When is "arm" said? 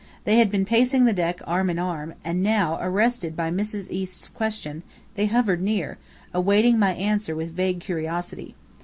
1.45-1.69, 1.77-2.15